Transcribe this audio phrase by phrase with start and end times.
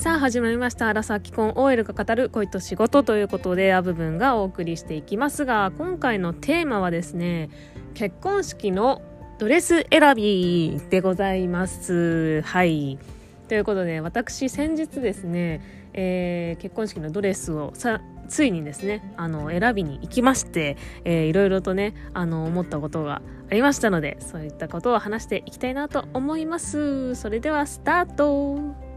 [0.00, 0.88] さあ始まりました。
[0.88, 7.50] アラサー既婚 OL が語る恋と仕事ということで、ア部分がお送りしていきますが、今回のテーマはですね、
[7.92, 9.02] 結婚式の
[9.38, 12.40] ドレス選びでございます。
[12.40, 12.98] はい。
[13.48, 15.60] ということで、私先日ですね、
[15.92, 28.89] えー、結婚式のドレスをさついにですねあの選びに行きまして、えー、いろいろとねあの思ったことがありましたのでそういったことを話していきたいなと思いますそれではスタート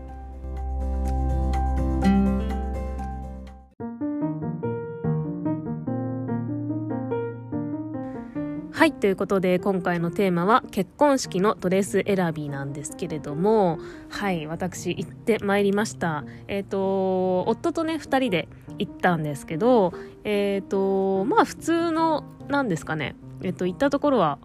[8.83, 16.25] はいということで今回のテーマは結婚式のドレス選びなんですけれどもはい私行ってまいりました。
[16.49, 19.93] えっ、ー、と夫とね2人で行ったんですけど
[20.25, 23.15] えっ、ー、とまあ普通のなんですかね。
[23.41, 24.37] えっ、ー、と行ったところは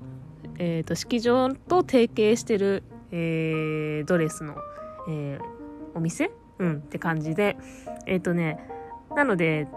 [0.58, 4.54] えっ、と式場と提携してる、えドレスの、
[5.08, 5.40] え
[5.98, 6.30] お店？
[6.58, 6.76] うん。
[6.76, 7.56] って感じで。
[8.06, 8.58] えっ、とね
[9.14, 9.68] なので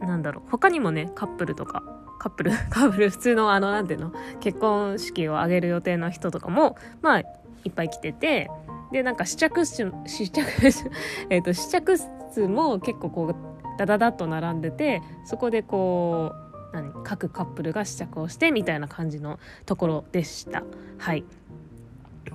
[0.00, 0.50] なんだろう。
[0.50, 1.82] 他にもねカップルとか
[2.18, 4.12] カップル カップル普通のあのなんていうの？
[4.40, 7.24] 結婚式を挙げる予定の人とかもまあい
[7.68, 8.50] っぱい来てて。
[8.92, 10.46] でなんか試着室試着
[11.28, 13.34] えっと試着室も結構こう
[13.76, 16.92] ダダダッと並んでてそこでこう何？
[17.02, 20.62] 各カップルが試着をしてみたいな感じのところでした。
[20.98, 21.24] はい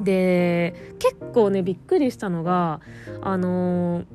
[0.01, 2.79] で結構ねびっくりしたのが
[3.21, 4.05] あのー、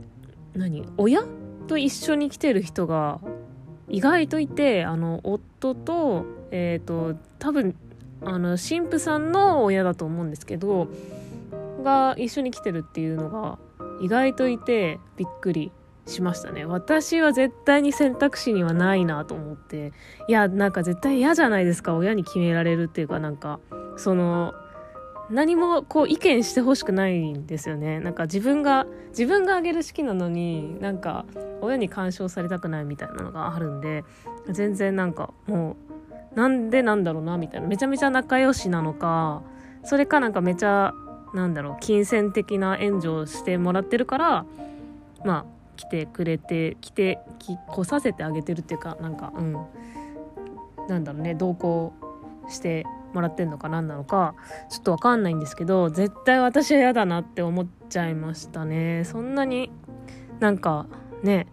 [0.54, 1.24] 何親
[1.66, 3.20] と一緒に来てる人が
[3.88, 7.74] 意外といてあの夫と,、えーと、多分
[8.24, 10.88] あの神父さんの親だと思うんですけど
[11.82, 13.58] が一緒に来てるっていうのが
[14.00, 15.70] 意外といてびっくり
[16.06, 16.66] しましたね。
[16.66, 19.92] 私は絶対に選択肢にはないなと思って。
[20.28, 23.58] いやなんか絶対嫌じゃないですか親に決められるっていうかなんか
[23.96, 24.54] その
[25.30, 28.00] 何もこう意見してほしくないんですよね。
[28.00, 31.24] なんか自分が自分があげる式なのになんか
[31.60, 34.04] 親に干渉されたくないみたいなのがあるんで
[34.50, 35.76] 全然なんかも
[36.34, 37.66] うなんでなんだろうなみたいな。
[37.66, 39.42] めちゃめちゃ仲良しなのか
[39.84, 40.92] それかなんかめちゃ
[41.34, 44.46] なんだろう金銭的な援助をしてもらってるから
[45.24, 45.44] まあ
[45.76, 47.18] 来てくれて来て
[47.68, 49.56] 来させてあげてるっていうかなんかうん。
[50.88, 51.92] なんだろうね同行
[52.48, 52.84] して
[53.14, 54.34] もらってんのか何なのか
[54.68, 59.04] ちょっと分かんないんですけど絶対私は嫌だなって思っちゃいましたね。
[59.04, 59.70] そんなに
[60.40, 60.86] なんか
[61.22, 61.46] ね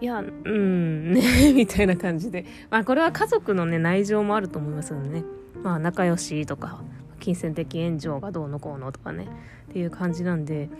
[0.00, 1.22] いやうんね
[1.54, 2.44] みたいな感じで。
[2.70, 5.24] まあこれは家族のね内情もあると思いますのでね。
[5.62, 6.80] まあ仲良しとか
[7.20, 9.26] 金銭的援助がどうのこうのとかね。
[9.70, 10.70] っていう感じなんで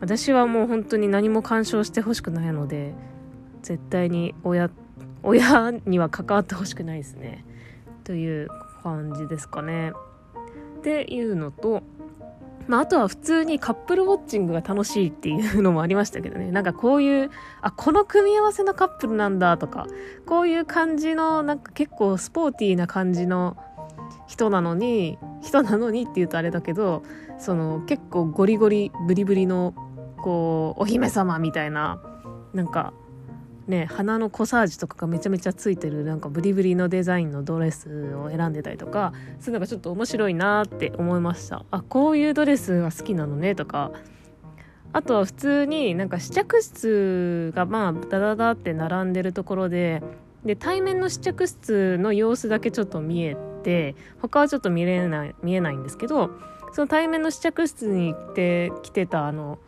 [0.00, 2.92] 私はもう本当に何も干渉してほしくないので
[3.62, 4.70] 絶対に親
[5.22, 7.44] 親には関わってほしくないですね。
[8.04, 8.48] という
[8.84, 9.92] 感じですかね。
[10.78, 11.82] っていうのと、
[12.68, 16.50] まあ、あとは普通にカップルウォッチングが楽しいっていうのもありましたけどね。
[16.50, 17.30] なんかこういう、
[17.62, 19.86] あ、この組み合わせのカップルなんだとか、
[20.26, 23.56] こういう感じの、なんか結構スポーティーな感じの
[24.26, 27.02] 人なのに、人なのにって言うとあれだけど、
[27.38, 29.74] その結構ゴリゴリ、ブリブリの、
[30.18, 32.00] こう、お姫様みたいな、
[32.52, 32.92] なんか
[33.66, 41.64] ね花のコサージュとかがめちゃめちゃついてるなんかブリブリのデザインのドレスを選んでたりとかそういうのがちょっと面白いなって思いました。
[41.70, 43.92] あこういうドレスが好きなのねとか。
[44.96, 50.04] あとは普通になんか試着室がまあダダダって並んでるところで
[50.44, 56.30] で対面の試着室の様子だけちょっと見えて他はちょっと見れない見えないんですけど
[56.72, 59.58] その対面の試着室に行って着てたあの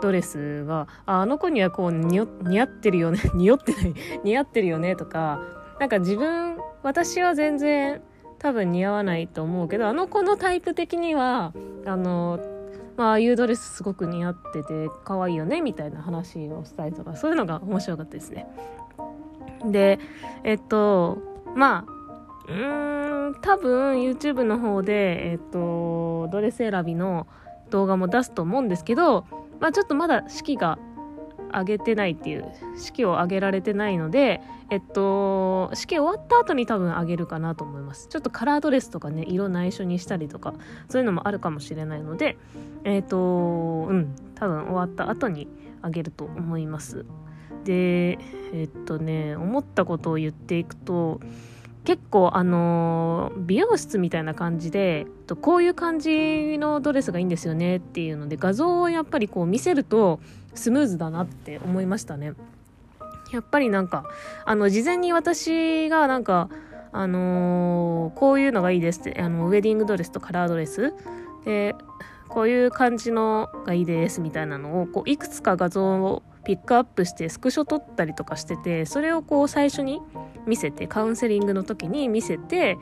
[0.00, 3.94] ドレスがあの子にはこう似合ってるよね 似合ってない
[4.24, 5.40] 似合ってるよねとか
[5.78, 8.02] なんか自分私は全然
[8.38, 11.52] 多分似合わないと思うけどあの子のタイプ的には
[11.84, 12.38] あの
[12.96, 18.46] まあああいうドレスすごく似合ってて可愛いよねみたいな話をしたりとかそういうのが面白かったですね。
[19.64, 19.98] で
[20.44, 21.18] えっと
[21.54, 21.96] まあ
[22.48, 27.26] うーん多分 YouTube の方でえっとドレス選びの
[27.70, 29.24] 動画も出すと思うんですけど
[29.60, 30.78] まあ、ちょっとまだ式が
[31.52, 32.44] 上げてないっていう
[32.76, 38.08] 式を上げられてないのでえっと式終わった後に多分上げるかなと思います。
[38.08, 40.54] ちょっとカラードレスとかね色内緒にしたりとか
[40.88, 42.36] そういうのもあるかもしれないので
[42.84, 45.48] えっとうん多分終わった後に
[45.84, 47.06] 上げると思います。
[47.64, 48.18] で
[48.52, 51.20] えっとね思ったことを言っていくと
[51.86, 55.06] 結構あの美容室みたいな感じで
[55.40, 60.18] こういう感じのドレスがいいんですよねっていうので画像をやっぱりこう見せると
[60.54, 62.32] スムーズだなって思いましたね。
[63.32, 64.04] やっぱりなんか
[64.44, 66.48] あの事前に私がなんか
[66.92, 70.92] あの、こういうのがいいですってあのウェディングドレスとカラードレス
[71.44, 71.74] で
[72.28, 80.00] こういう感じのがいいですみたいなのをこういくつか画像をピックアップしてスクショ撮ったりとかしててそれをこう最初に
[80.46, 82.78] 見せてカウンセリングの時に見せて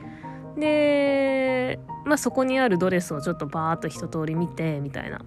[0.55, 5.25] で、まあ、そこにあるドレスをちょっとバーッと一通り見てみたいな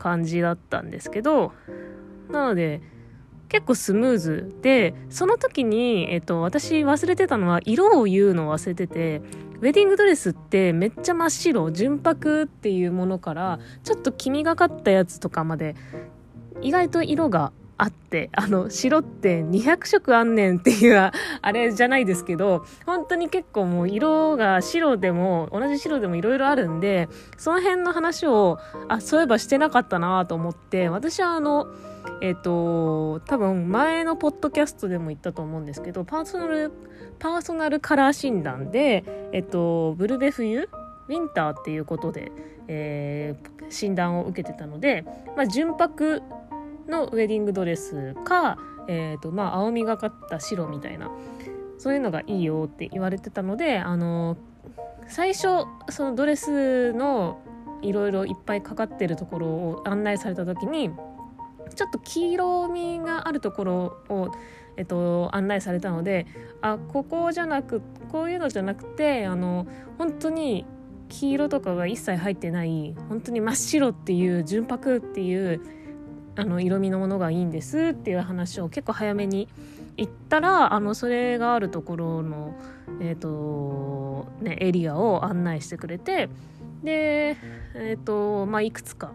[0.00, 1.52] 感じだったんですけど
[2.28, 2.82] なので
[3.48, 9.22] 結構スムーズでその時に、えっと、私忘れてたのは色を言うのを忘れてて
[9.60, 15.76] ウェディングドレスってめっちゃ真っ白純白っていうものからちょっと黄みがかったやつとかまで
[16.62, 21.12] 意外と色があって、あの、白って200色あんねんっていう、
[21.42, 28.58] あれじゃないですけど、本当に結構もう色が白でも、同じ白でもいろいろあるんで、その辺の話を、
[28.88, 31.66] あ、そういえばしてなかったなと思って、私はあの、
[32.22, 36.72] えっ、ー、と、多分前のポッドキャストでも言ったと思うんですけど、パーソナル、
[37.18, 40.68] パーソナルカラー診断で、えっ、ー、と、ブルベ冬
[41.08, 42.32] ウィンターっていうことで、
[42.68, 45.04] えー、診断を受けてたので、
[45.36, 46.22] まあ、純白
[46.88, 51.10] のウェディングドレスか、えーとまあ、青みがかった白みたいな
[51.78, 54.36] そういうのがいいよって言われてたのであの
[55.08, 57.40] 最初そのドレスの
[57.82, 60.90] いろいろいっぱいかかってるところを案内された時に
[61.74, 63.74] ちょっと黄色みがあるところ
[64.08, 64.32] を、
[64.76, 66.26] えっと、案内されたので
[66.60, 69.66] あここじゃなくこういうのじゃなくてあの
[69.98, 70.64] 本当に
[71.08, 75.60] 黄色とかが一切入ってない本当に真っ白っていう純白っていう
[76.36, 79.48] あの色味のものがいいんですっていう話を結構早めに
[79.96, 82.54] 言ったらあのそれがあるところの、
[83.00, 86.28] えーとね、エリアを案内してくれて
[86.84, 87.36] で、
[87.74, 89.12] えーとまあ、いくつか、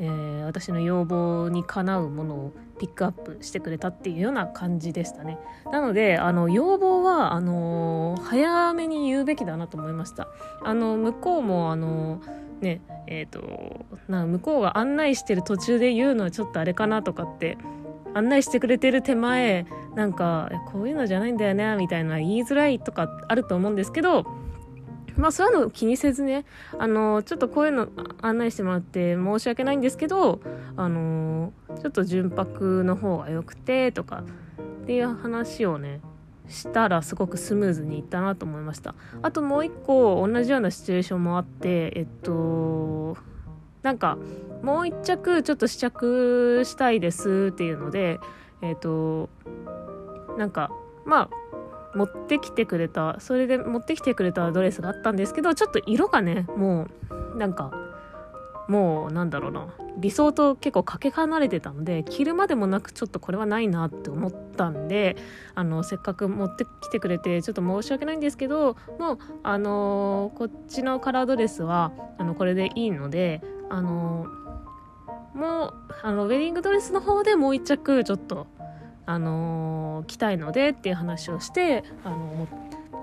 [0.00, 5.38] えー、私の要望にかなうものをピックアップしてくれたっていうような感じでしたね。
[5.70, 10.28] なのであの要望はあの早めに言うべきだなと思いました。
[10.62, 12.20] あの向こうもあの
[12.60, 17.58] ねえっ、ー、とな向こうが案内してる途中で言うのはちょっとあれかなとかって
[18.14, 24.24] 案内してくれてる手前なんかこういうのじゃないんだよねみたいな言いづらいとかあると思うんですけど
[25.16, 26.44] まあそういうの気にせずね。
[26.78, 27.88] あのちょっとこういうの
[28.20, 30.40] 案内してもらって申し訳ないんですけど
[30.76, 34.24] あのちょっと純白の方が良くてとか
[34.82, 36.00] っていう話をね
[36.48, 38.94] したらすごくスムーズにいったなと思いました。
[39.22, 43.16] あともう一個同じようなシチュエーションもあってえっと
[43.82, 44.18] なんか
[44.62, 48.18] もう一着ちょっと試着したいですっていうので
[48.62, 49.28] えっと
[50.38, 50.70] なんか
[51.04, 51.43] まあ
[51.94, 56.86] 持ってきてくれたそれで持ってきてくれたドレスがあったんですけどちょっと色がねも
[57.34, 57.72] うなんか
[58.68, 59.68] もうなんだろうな。
[59.96, 65.16] 理想と結構かけ離れてたので着るまでもなくちょっとこれはないなって思ったんで
[65.54, 74.26] あのせっかく持ってきてくれてちょっと申し訳ないんですけどもうあのこっちのカラードレスはあのこれでいいのであの
[75.34, 78.46] もうあのウェディングドレスの方でもう一着ちょっと
[79.06, 82.48] あの着たいのでっていう話をしてあの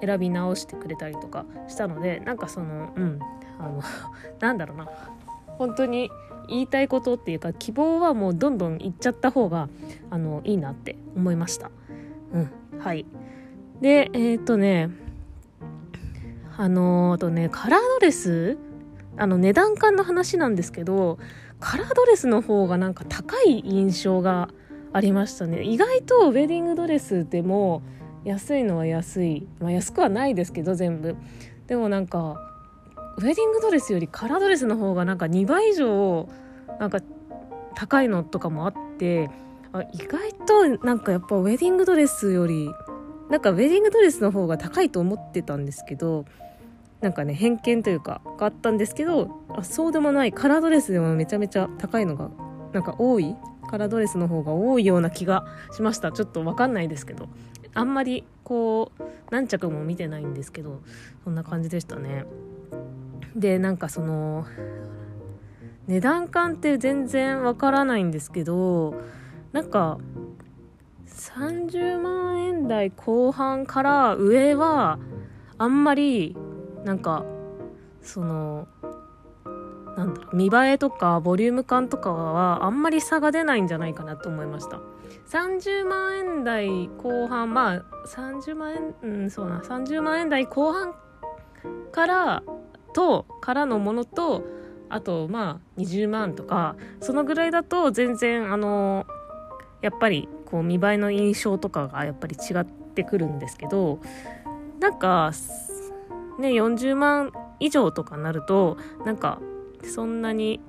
[0.02, 3.20] 選び直してくれたりとかしたのでなんかそのうん
[3.60, 3.82] あの
[4.40, 4.88] なんだろうな。
[5.58, 6.10] 本当に
[6.48, 9.70] 言いたいことっていうか希望はもうどんどん言っちゃった方が
[10.10, 11.70] あのいいなって思いました。
[12.34, 13.06] うんはい。
[13.80, 14.90] でえっ、とね
[16.58, 18.58] あの、あとねカラードレス？
[19.18, 21.20] あの値段感の話なんですけど
[21.60, 24.50] カラードレスの方がなんか高い印象が
[24.94, 25.64] ありましたね。
[25.64, 27.82] 意外とウェディングドレスでも
[28.24, 31.16] 安いのは安い、まあ、安くはないですけど全部。
[31.68, 32.52] でもなんか
[33.18, 36.28] ウェディングドレスよりカラードレスの方がなんか2倍以上
[36.80, 37.00] なんか
[37.76, 39.30] 高いのとかもあって
[39.74, 42.70] あ意外となんかやっぱウェディングドレスより
[43.30, 46.26] なんかウェディングドレスの方が高いと思ってたんですけど
[47.00, 50.34] なんかね偏見というかがあったんですけどあそうでもない。
[50.34, 52.30] カラードレスでもめちゃめちゃ高いのが
[52.74, 53.36] なんか多い
[53.72, 56.12] カラードレスの方が多いような気がしました。
[56.12, 57.30] ちょっと分かんないですけど。
[57.74, 60.82] あんまりこう何着も見てないんですけど
[61.24, 62.26] そんな感じでしたね。
[63.36, 64.46] でなんかその
[65.88, 68.94] 値段感って全然わからないんですけど
[69.54, 70.00] なんか
[71.08, 75.00] 30万円台後半から上は
[75.58, 76.36] あんまり
[76.84, 77.24] なんか
[78.02, 78.68] その
[79.98, 84.80] なんだろう見栄えとかボリューム感とかはあんまり差が出ないんじゃないかなと思いました。
[85.30, 89.60] 30万円台後半まあ30万円うんそうな。
[89.60, 90.94] 30万円台後半
[91.92, 92.44] から
[92.94, 94.44] とからのものと
[94.90, 99.06] あとまあ20万とかそのぐらいだと全然あの
[99.82, 104.00] やっぱりこう見栄えの印象とかがやっぱり違ってくるんですけど
[104.80, 105.32] なんか
[106.40, 109.40] ね40万以上とかなるとなんか
[109.84, 110.60] そんなに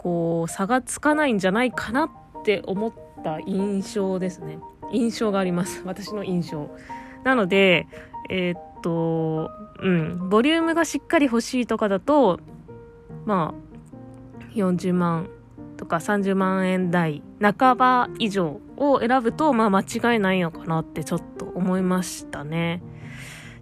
[0.00, 2.10] こう差がつかないんじゃないかなっ
[2.44, 4.58] て思った印象ですね。
[4.92, 5.82] 印象があります。
[5.86, 6.70] 私の印象。
[7.24, 7.86] なので
[8.28, 9.50] えー、っと
[9.82, 10.28] うん。
[10.28, 12.40] ボリュームがしっかり欲しいとかだと
[13.26, 15.28] まあ40万
[15.76, 22.82] とか30万円台半ば以上を選ぶとまあ間違いないのかなってちょっと思いましたね。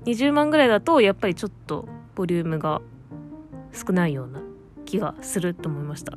[0.05, 2.81] 20万ぐらいだとやっぱりちょっとボリュームが
[3.73, 4.41] 少ないような
[4.89, 6.15] 気がすると思いました。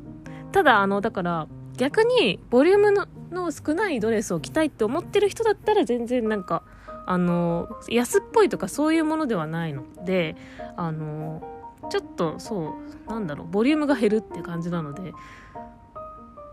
[0.50, 2.92] ただあのだから逆にボリューム
[3.30, 6.62] の少ないドレスを着たいって思ってる人だったら全然なんか
[7.06, 10.36] あの安っぽいとかそういうものではないので
[10.76, 11.42] あの
[11.90, 12.74] ちょっとそ
[13.08, 15.12] うなんだろうボリュームが減るって感じなので。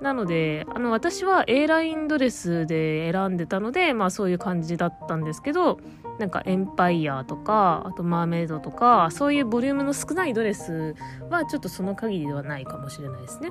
[0.02, 5.82] なのであの私は A ラインドレスで選んでたのでまあそういう感じだったんですけど
[6.20, 10.96] なんかエンパイアとかあとマーメイドとかそういうボリュームの少ないドレス
[11.30, 13.50] はちょっとその限りではないかもしれないですね。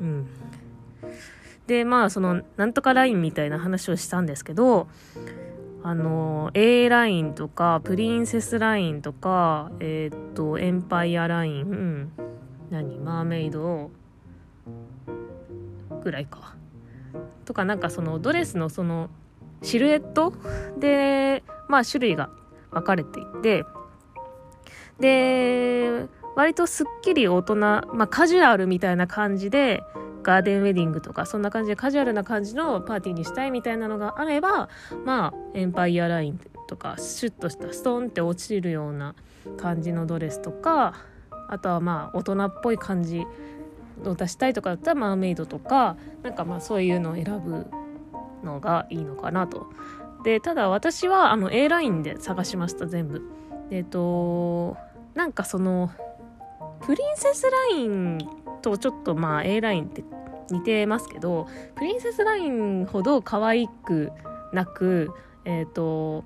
[0.00, 0.26] うん、
[1.66, 4.88] でまあそのなんとかラインみたいな話をしたんですけど
[5.82, 12.10] あの A ラインとかプリンセスラインとかえー、っとエンパイアライン
[12.70, 13.90] 何マーメイド
[16.02, 16.54] ぐらいか
[17.44, 19.10] とかなんかそのドレスのその
[19.62, 20.32] シルエット
[20.78, 22.30] でまあ種類が
[22.70, 23.64] 分かれていて
[25.00, 29.82] で割とすっきり大人まあカジュアルみたいな感じで
[30.22, 34.68] ガーデンウェディングとかそんな感じでカジュアルな感じのパーティーにしたいみたいなのがあれば
[35.04, 39.14] まあエンパイアラインとかシュッとしたストンって落ちるような
[39.56, 40.94] 感じのドレスとか
[41.48, 43.24] あとはまあ大人っぽい感じ
[44.04, 47.66] を出したいとかだったらマーメイドとかなんかまあそういうのを選ぶ
[48.44, 49.66] のがいいのかなと。
[50.24, 53.22] でただ私はあの A ラインで探しました全部。
[53.70, 54.76] えっ、と
[55.14, 55.90] なんかその
[56.80, 58.18] プリンセスライン
[58.62, 60.04] とちょっとまあ A ラインって
[60.50, 61.46] 似てますけど
[61.76, 64.12] プリンセスラインほど可愛く
[64.52, 65.10] なく
[65.44, 66.24] えっ、ー、と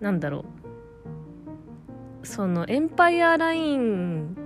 [0.00, 0.66] なんだろう。
[2.26, 4.36] そのエンパイアライン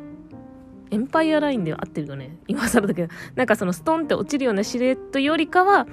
[0.90, 2.36] エンパイアラインでは合ってるよね。
[2.46, 3.12] 今更だけど。
[3.36, 5.86] なんかそのストンって落ちるようなシルエットよりかは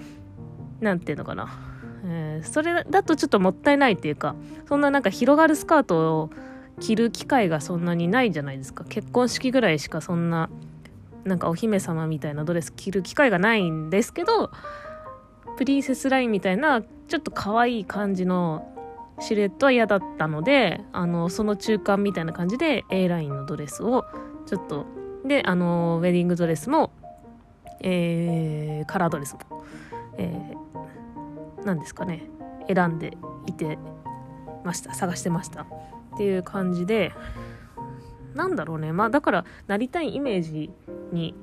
[0.81, 1.47] 何ていうのかな、
[2.07, 4.35] えー、それだとちょっともったいないっていうか
[4.67, 6.29] そんななんか広がるスカートを
[6.79, 8.83] 着る機会がそんなにないじゃないですか。
[8.85, 10.49] 結婚式ぐらいしかそんな
[11.25, 14.49] なんかお姫様みたいなドレス着る機会がないんですけど
[15.57, 18.73] プリンセスラインみたいなちょっと可愛い感じの
[19.19, 24.05] シルエットは嫌だったのであのその中間みたいな感じで A ラインのドレスを
[24.45, 24.85] ちょっと
[25.25, 26.91] であのウェディングドレスも、
[27.81, 29.63] えー、カラードレスも、
[30.17, 30.57] えー、
[31.67, 32.29] 何ですかね。
[32.73, 33.77] 選んでいて
[34.63, 34.93] ました。
[34.93, 35.63] 探してました。
[35.63, 35.65] っ
[36.17, 37.11] ていう感じで
[38.33, 38.93] なんだろうね。
[38.93, 40.71] まあだからなりたいイメージ
[41.11, 41.35] に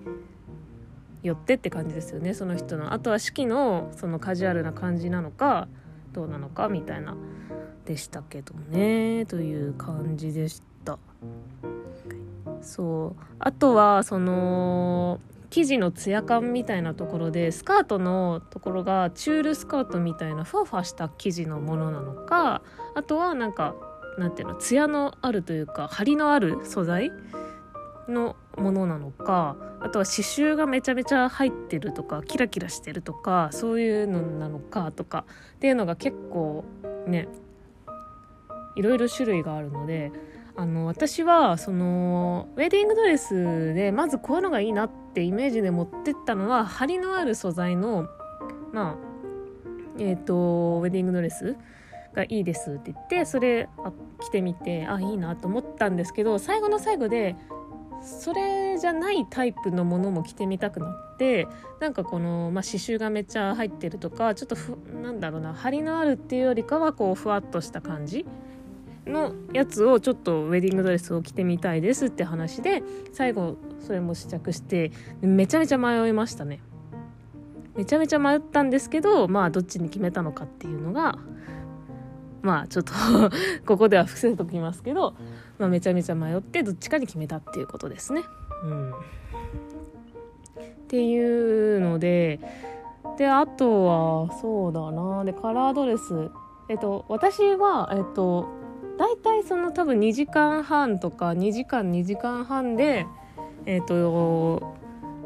[1.23, 2.33] よってって感じですよね。
[2.33, 2.95] その人の。
[2.95, 5.69] あとは式のそのカジュアルな感じなのか
[6.15, 7.15] どうなのかみたいな
[7.85, 9.27] でしたけどね。
[9.27, 10.99] という感じでした。
[12.63, 13.23] そう。
[13.39, 15.21] あとはその
[15.55, 22.63] 生地のツヤ感みたいなところでスカートのところがチュールスカートみたいなふわふわした生地のものなのか
[22.97, 23.77] あとはなんか
[24.19, 27.13] なんていうのツヤのあるというか張りのある素材
[28.09, 36.65] のものなのかあとは刺繍がめちゃめちゃ入ってるとかキラキラしてるとかそういうのなのかとかっていうのが結構
[37.07, 37.29] ね
[38.75, 40.11] いろいろ種類があるので
[40.57, 48.09] あの私はそのウェディングドレスでまずこういうのがいいなってってイメージで持ってったのは張りのある素材の
[48.73, 48.97] まあ
[49.97, 51.57] えっ、ー、とウェディングドレス
[52.15, 57.37] がいいですって言ってそれあ着てみてあいいなと思ったんですけど最後の最後で
[58.03, 61.47] それじゃないタイプのものも着てみたくなって
[61.79, 68.27] なんかこの、まあ、刺繍がめっちゃ入ってるとかちょっとふなんだろうな張りのあるっていうよりかはこうふわっとした感じ
[69.07, 72.83] のやつをちょっとウェディングドレスを着てみたいですって話で
[73.13, 76.61] 最後それも試着してめちゃめちゃ迷いましたね。
[77.75, 81.19] めちゃめちゃ迷ったんですけどまあどっちに決めたのかっていうのが
[82.41, 82.93] まあちょっと
[83.67, 85.15] ここでは伏せときますけど、
[85.59, 88.23] まあ、めちゃめちゃ迷ってどっちかに決めたっていうことですね。
[88.65, 88.93] うん、っ
[90.87, 92.41] ていうので
[93.19, 93.85] であと
[94.29, 95.25] はそうだな。
[95.25, 96.31] でカラードレス。
[96.69, 98.64] えっと私はえっと
[98.99, 103.07] 大体その多分2時間半とか2時間2時間半で
[103.67, 104.75] えっと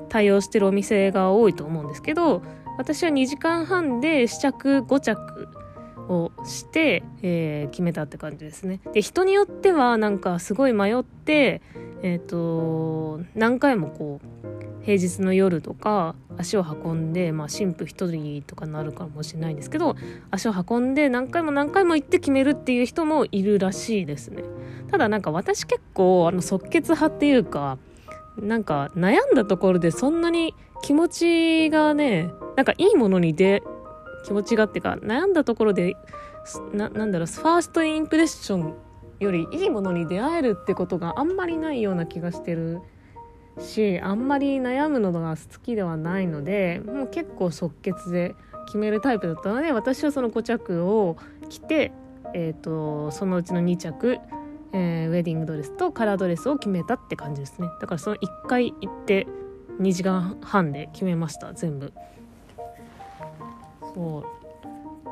[0.08, 2.42] 対応してるお店が多いと思うんですけど
[2.78, 5.48] 私は2時間半で試着5着
[6.08, 8.80] をして、えー、決めたって感じですね。
[8.92, 11.60] で人によってはなんかすごい迷って、
[12.02, 19.96] えーと、何回もこう平日の夜とか足を運んで、まあ、神父一人とかなるかもしれないんですけど
[20.30, 24.44] 足を運んで何回も何回も行って決めるっていう人もいるらしいですね。
[24.90, 27.76] ただなんか私結構あの即決派っていうか
[28.38, 33.62] なんか悩んだところでそんなに気持ちがねなんかいいものにで
[34.24, 35.96] 気持ちがっていうか悩んだところで
[36.72, 38.74] ななんだろうファーストインプレッション
[39.20, 42.80] よりいいものに出会えるってことがあんまりないような気がしてる
[43.60, 48.34] しあんまり悩むのが好きではないのでもう結構即決で
[48.66, 51.16] 決めるタイプだったので私はその5着を
[51.48, 51.92] 着て、
[52.34, 54.18] えーと、そのうちの2着、
[54.72, 57.68] えー、ウェディングドレスとカラードレスを決めたって感じですね。
[57.80, 59.26] だからその1回行って
[59.80, 61.92] 2時間半で決めました全部。
[63.94, 64.24] そ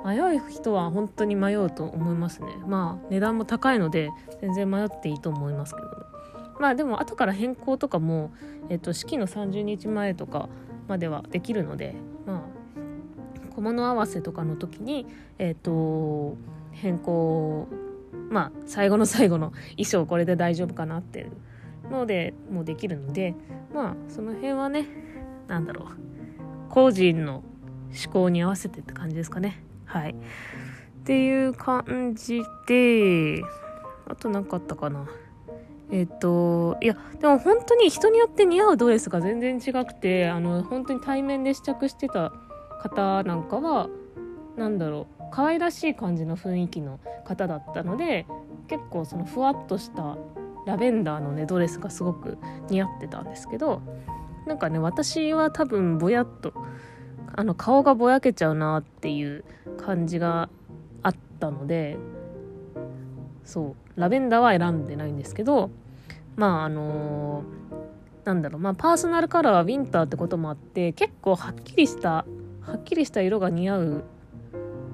[0.04, 0.06] う。
[0.06, 2.48] 迷う人は本当に迷うと思いますね。
[2.66, 4.10] まあ値段も高いので
[4.40, 6.05] 全然迷っていいと思いますけど
[6.58, 8.32] まあでも後から変更とかも、
[8.68, 10.48] えっと、式の30日前とか
[10.88, 11.94] まではできるので
[12.26, 12.40] まあ
[13.54, 15.06] 小物合わせとかの時に
[15.38, 16.36] えっと
[16.72, 17.68] 変更
[18.30, 21.32] まあ最後の最後の衣装これで大丈夫かなっていう
[21.90, 23.34] のでもうできるので
[23.74, 24.86] まあその辺はね
[25.48, 26.06] 何だろう
[26.68, 27.42] 個人の
[28.04, 29.62] 思考に合わせてって感じですかね。
[29.86, 30.10] はい。
[30.10, 30.14] っ
[31.04, 33.40] ていう感じで
[34.06, 35.06] あと何かあったかな。
[35.90, 42.32] えっと、いや、でも本当に人によって似合うドレスが全然違くて、あの、本当に対面で試着してた
[42.80, 43.88] 方なんかは、
[44.56, 48.26] なんだろう、可愛らしい感じの雰囲気の方だったので、
[48.68, 50.16] 結構そのふわっとした
[50.66, 52.36] ラベンダーのね、ドレスがすごく
[52.68, 53.80] 似合ってたんですけど、
[54.46, 56.52] なんかね、私は多分ぼやっと、
[57.34, 59.44] あの、顔がぼやけちゃうなっていう
[59.76, 60.48] 感じが
[61.02, 61.96] あったので、
[63.46, 65.70] そうラベンダーは選んでないんですけど
[66.36, 72.26] まああのー、なんだろうまあパーソナルカラーはウィンターってこともあって結構はっきりした
[72.60, 74.04] はっきりした色が似合う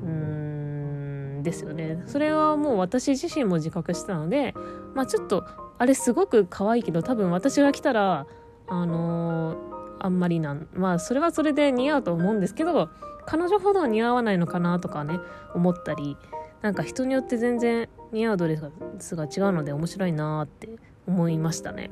[0.05, 2.03] うんですよね。
[2.07, 4.55] それはもう私自身も自覚してたので
[4.95, 5.45] まあちょっと
[5.79, 8.27] あれすごく可愛いけど多分私が来たら
[8.69, 9.57] あのー、
[10.01, 12.91] あんまりなんまあそれはそれで似合うと思うんですけど
[13.27, 15.19] 彼女ほど似合わないのかなとかね
[15.55, 16.17] 思ったり
[16.63, 18.59] なんか人によって全然似合うドレ
[18.99, 20.69] スが違うので面白いなって
[21.07, 21.91] 思いましたね。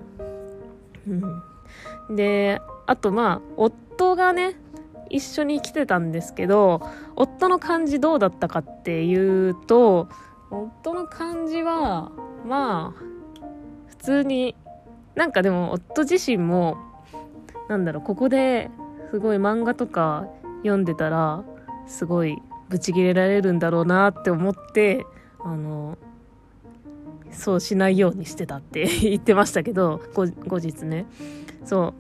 [1.09, 4.55] うん、であとまあ夫がね
[5.09, 6.81] 一緒に来てたんですけど
[7.17, 10.09] 夫の感じどうだったかっていうと
[10.51, 12.13] 夫の感じは
[12.47, 13.01] まあ
[13.89, 14.55] 普通に
[15.17, 16.77] なんかでも夫自身も
[17.69, 18.71] なんだろうここで
[19.11, 20.27] すごい漫画とか
[20.63, 21.43] 読んでたら
[21.87, 25.05] すごいブチギレられるんだろうなって思って
[25.41, 25.99] あの
[27.33, 30.27] そうしないようにしてたって 言ってましたけど後
[30.59, 31.07] 日ね。
[31.65, 31.95] そ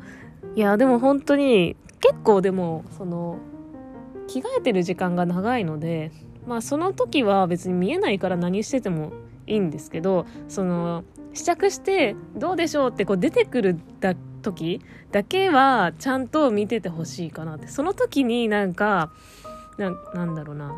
[0.54, 0.58] う。
[0.58, 3.38] いやでも本当に結構でもその
[4.26, 6.12] 着替えてる時間が長いので
[6.46, 9.12] まあその時は別に見えないから何してても
[9.46, 11.04] いいんですけどその
[11.34, 14.80] 試着してどうでしょうってこう出てくるだ時
[15.12, 17.68] だけはちゃんと見ててほしいかなって。
[17.68, 19.12] その時になんか
[19.80, 20.74] なんだろうな。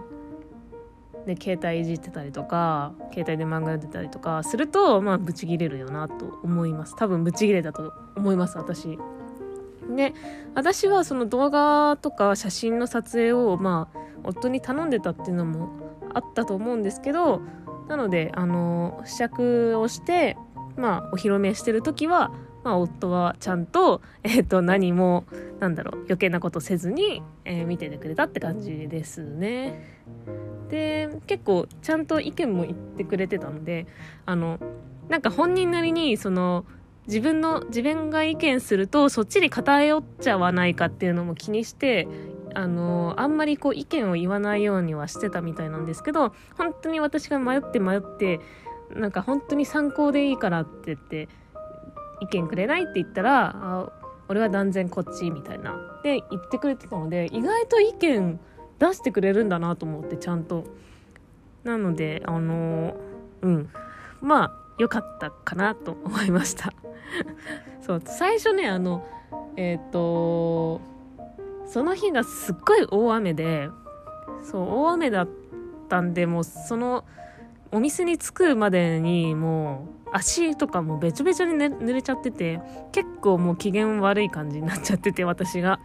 [1.26, 6.96] で携帯いじってたりとか携帯で漫画読んでたりとかするとまあブチギレるよなと思います。
[6.96, 8.98] 多分ブチギレだと思います私。
[9.96, 10.14] で
[10.54, 15.70] 私はその動画とか写真の撮影をまあ夫に頼んでたっていうのも
[16.14, 17.42] あったと思うんですけど
[17.88, 20.36] なのであの試着をして
[20.76, 22.32] まあお披露目してる時は
[22.64, 25.24] まあ、夫はちゃんと, えー、と何も
[25.60, 30.00] なんだろう余計なことせずに、えー、見ててくれたって感じですね。
[30.68, 33.86] で結構ちゃんと意見も言ってくれてたので
[34.24, 34.58] あの
[35.10, 36.64] なんか本人なりにその
[37.06, 42.08] 自分の自分が意見するとそっちに偏っちゃわないかっていうのも気にして
[42.54, 48.40] あのあんまりこう意見を言わないようにはしてたみたいなんですけど本当に私が迷って迷って
[48.94, 51.28] なんか本当に参考でいいからって言って
[52.22, 53.92] 意見くれないって言ったらあ
[54.28, 55.76] 俺は断然こっちみたいな。
[56.02, 58.40] で言ってくれてたので意外と意見
[58.78, 60.64] 出してくれるんだなと思ってちゃんと。
[61.64, 62.96] なのであの
[63.42, 63.68] うん。
[64.20, 66.72] まあ良かったかなと思いました。
[67.82, 69.04] そう最初ねあの
[69.56, 70.80] えっ、ー、と
[71.66, 73.68] その日がすっごい大雨で
[74.42, 75.28] そう大雨だっ
[75.88, 77.04] たんでもうその
[77.72, 82.60] お店に着くまでにもう足とかもべちょべちょに、ね、濡れちゃってて
[82.92, 85.80] 結構もう機嫌悪い感じになっちゃってて私が。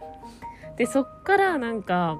[0.76, 2.18] でそっからなんか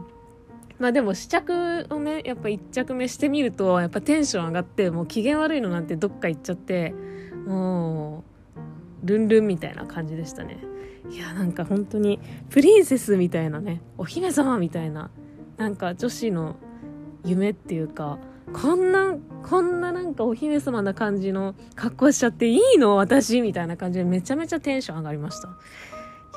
[0.78, 6.92] まあでも試着をねやっぱ1着目してみるとやっぱテンション上がってもう機嫌悪いのなんてどっか行っちゃって
[7.46, 8.24] も
[9.04, 10.58] うルンルンみたいな感じでしたね。
[11.10, 15.10] いやなんか本当にプリンセスみたいなねお姫様みたいな
[15.56, 16.56] なんか女子の
[17.24, 18.18] 夢っていうか
[18.52, 19.16] こんな
[19.48, 25.48] こんななんかお姫様な感じの格好しちゃっていいの私みたいな感じでめちゃめちゃテンション上がりました。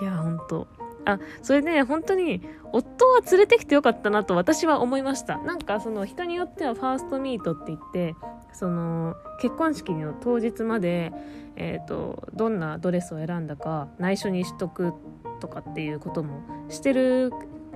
[0.01, 0.67] いやほんと。
[1.03, 5.39] あそれで本当に夫は連れてきてよかったなと私は思いました。
[5.39, 8.15] なんかその人によってはファーストミートって言って
[8.53, 11.11] その結婚式の当日まで、
[11.55, 14.93] えーと、どんなドレスを選んだか内緒にしとく
[15.39, 17.33] とかっていうこともしてる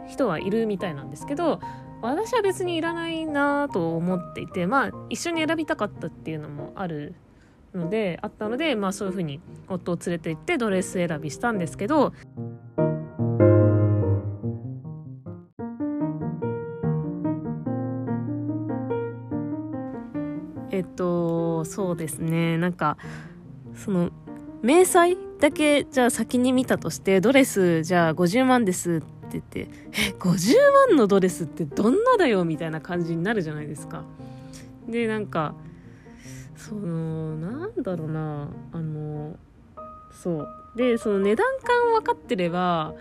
[0.07, 1.59] 人はいるみたいなんですけど
[2.05, 7.15] 私は別にいらないなと思っていてまあ一緒に選びたかったっていうのもある
[7.73, 12.13] のであったのでまあそういうふうに夫を連れて行ってドレス選びしたんですけど
[20.71, 22.57] えっとそうですね。
[22.57, 22.97] なんか
[23.73, 24.11] その
[24.61, 30.53] 明細だけじゃあ先に見たとしてドレスじゃあ50万ですってってえ50
[30.89, 34.03] 万のドレスってどんなだよみたいな感じになるじゃないですか。
[34.87, 35.55] でなんか
[36.55, 39.35] そのなんだろうなあの
[40.11, 40.47] そう。
[40.75, 42.93] でその値段感分かってれば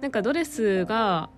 [0.00, 1.28] なんかドレスが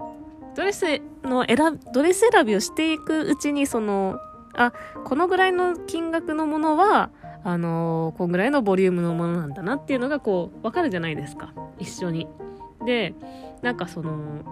[0.55, 0.85] ドレス
[1.25, 4.19] の選ドレス選びをしていくうちにその
[4.55, 4.73] あ
[5.05, 7.11] このぐらいの金額のものは
[7.43, 11.55] あのー、こんぐらいのボリュームのものなんだなっていうのがこう分かるじゃないですか。
[11.79, 12.29] 一緒に。
[12.85, 13.15] で
[13.63, 14.43] なんかその、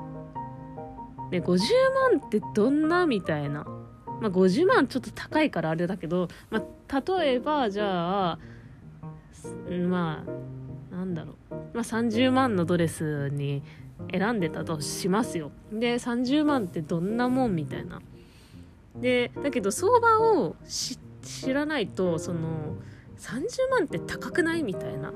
[1.31, 1.59] ね、50
[2.13, 3.65] 万ってどんなみたいな、
[4.21, 8.39] まあ、50万ちょっと高いからあれだけど、まあ、例えばじゃあ
[9.89, 10.25] ま
[10.93, 13.63] あなんだろう、まあ、30万のドレスに
[14.13, 15.51] 選んでたとしますよ。
[15.73, 18.01] で30万ってどんなもんみたいな。
[18.97, 22.77] でだけど相場を知らないとその
[23.19, 25.13] 30万って高くないみたいな。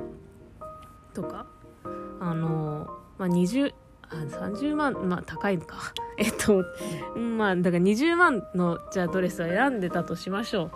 [1.15, 1.47] とか
[2.21, 2.87] あの
[3.19, 3.75] まあ20
[4.13, 5.93] あ30万まあ高いのか。
[6.19, 6.65] えっと
[7.19, 10.71] まあだから20万のじゃあドレスを選んでたとしましょ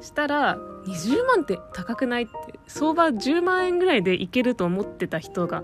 [0.00, 0.04] う。
[0.04, 2.32] したら20万って高くないって。
[2.66, 5.62] 相場10万円ぐらいでいけると思ってた人が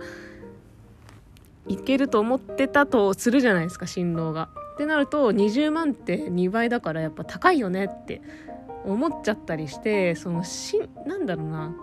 [1.67, 4.49] いけると思ってたとするじゃないですか新郎が。
[4.75, 8.23] ってなると20万って2倍だからやっぱ高いよねって
[8.85, 11.75] 思っちゃったりしてそのしなんだろうな。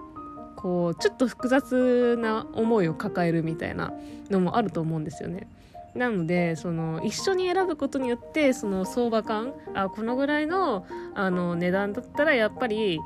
[0.58, 3.94] こうちょっと複雑な思いを抱えるみたいな
[4.30, 5.48] のもあると思うんですよね。
[5.96, 13.00] なのでその一緒に選ぶことによってその相場感あこのぐらいのあの値段だったらやっぱり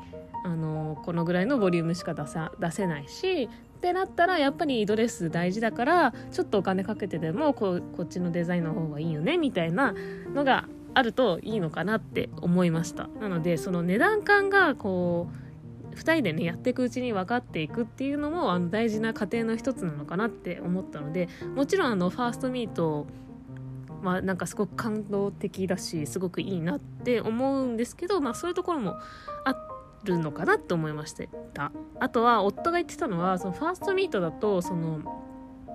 [0.44, 9.94] あのこのぐらいのボリュームしか出さ出せないしってなったらやっぱりドレス大事だからちょっとお金かけてでもここっちのデザインの方がいいよねみたいな
[10.34, 15.41] のがあるといいのかなって思いましたなのでその値段感がこう
[15.94, 23.06] 2人でねやっていくうちに分かっていくっていうのもあの大事な過程の一つなのかなって思ったのでもちろんあのファーストミート
[24.02, 28.96] はなんかすごく感動的だしすごくいいなって思うんですけど、まあ、そういうところも
[29.44, 29.56] あ
[30.04, 31.14] るのかなって思いまし
[31.54, 31.70] た。
[32.00, 35.00] あとは夫が言ってたのはそのファーストミートだとその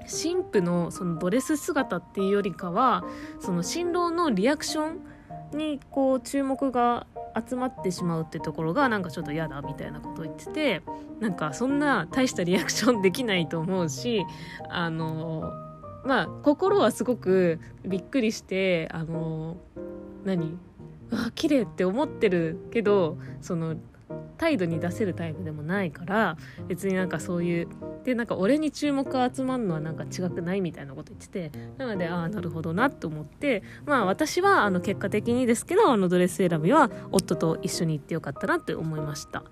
[0.08, 3.06] 神父のそのドレス姿っていうよりかは
[3.40, 7.08] その新郎のリアクションにこう注目が
[7.45, 10.82] 集まってしまうってところがなんかちょっと嫌だみたいなことを言ってて
[11.19, 14.26] なんかそんな大したリアクションできないと思うし
[14.69, 15.52] あの
[16.06, 19.58] まあ心はすごくびっくりしてあの
[20.23, 20.58] 何？
[21.12, 23.76] あ綺麗って思ってるけどその
[24.38, 27.67] 態度に出せるタイプでもないから別になんかそういう
[28.04, 39.43] でなんか俺に注目が集まるのはなんか違くないみたいなこと言っててなのでああなるほどなと思ってまあ私はあの結果的にですけどあのドレス選びは夫と一緒に行ってよかったなって思いました。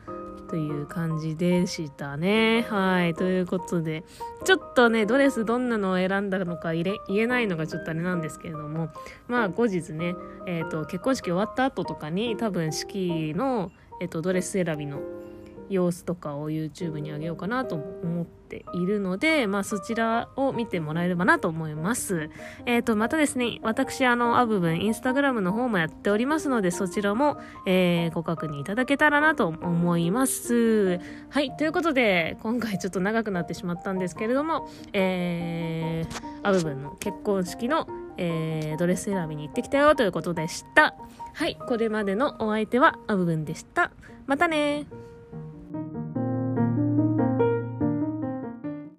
[0.48, 2.66] という感じでしたね。
[2.70, 3.14] はい。
[3.14, 4.04] ということで、
[4.44, 8.90] ちょっとね、ドレスどんなのを選んだのか言えないのがちょっとあれなんですけれども、
[9.28, 15.00] まあ後日ね、えっ、ー、と、結婚式終わった後とかに多分式のえっと、ドレス選びの
[15.70, 22.30] 様子とかを YouTube にあげようかなと思っているので、まあそちらを見てもらえればなと思います。
[22.66, 31.00] えっ、ー、と、またですね、私、あの、アブ分、インスタグラムの方もやっておりますので、そちらも、えー、ご確認いただけたらなと思います。
[31.30, 40.96] はい、ということで、今回ちょっと長くなってしまったんですけれども、えー、アブ分の結婚式のえー、ドレス選びに行ってきたよということでした。
[41.36, 43.92] はい、これまでのお相手はアブブンでした。
[44.26, 44.88] またね